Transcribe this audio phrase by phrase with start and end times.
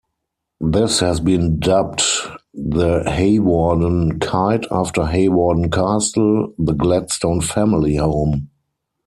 [0.63, 2.01] This has been dubbed
[2.55, 8.49] the Hawarden Kite after Hawarden Castle, the Gladstone family home.